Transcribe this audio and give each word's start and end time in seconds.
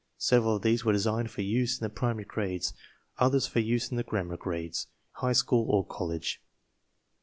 Several 0.17 0.55
of 0.55 0.63
these 0.63 0.83
were 0.83 0.93
designed 0.93 1.29
for 1.29 1.43
use 1.43 1.79
in 1.79 1.85
the 1.85 1.89
primary 1.91 2.25
grades, 2.25 2.73
others 3.19 3.45
for 3.45 3.59
use 3.59 3.91
in 3.91 3.97
the 3.97 4.03
grammar 4.03 4.35
grades, 4.35 4.87
high 5.17 5.33
school, 5.33 5.69
or 5.69 5.85
college. 5.85 6.41